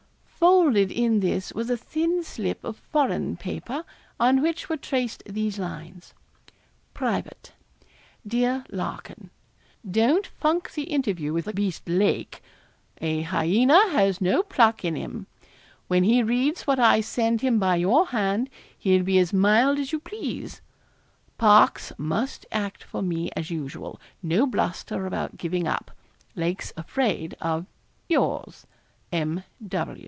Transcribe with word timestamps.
Folded 0.25 0.91
in 0.91 1.19
this 1.19 1.53
was 1.53 1.69
a 1.69 1.77
thin 1.77 2.23
slip 2.23 2.63
of 2.63 2.77
foreign 2.77 3.37
paper, 3.37 3.85
on 4.19 4.41
which 4.41 4.69
were 4.69 4.75
traced 4.77 5.21
these 5.27 5.59
lines: 5.59 6.15
'Private. 6.95 7.53
'DEAR 8.27 8.65
LARKIN, 8.71 9.29
Don't 9.89 10.25
funk 10.25 10.73
the 10.73 10.85
interview 10.85 11.31
with 11.31 11.45
the 11.45 11.53
beast 11.53 11.87
Lake 11.87 12.41
a 12.99 13.21
hyaena 13.21 13.89
has 13.91 14.19
no 14.19 14.41
pluck 14.41 14.83
in 14.83 14.95
him. 14.95 15.27
When 15.87 16.03
he 16.03 16.23
reads 16.23 16.65
what 16.65 16.79
I 16.79 17.01
send 17.01 17.41
him 17.41 17.59
by 17.59 17.75
your 17.75 18.07
hand, 18.07 18.49
he'll 18.79 19.03
be 19.03 19.19
as 19.19 19.31
mild 19.31 19.77
as 19.77 19.91
you 19.91 19.99
please. 19.99 20.61
Parkes 21.37 21.93
must 21.99 22.47
act 22.51 22.83
for 22.83 23.03
me 23.03 23.29
as 23.35 23.51
usual 23.51 24.01
no 24.23 24.47
bluster 24.47 25.05
about 25.05 25.37
giving 25.37 25.67
up. 25.67 25.91
Lake's 26.35 26.73
afraid 26.75 27.35
of 27.41 27.67
yours, 28.09 28.65
'M. 29.11 29.43